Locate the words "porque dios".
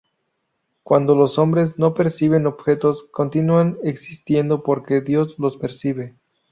4.63-5.37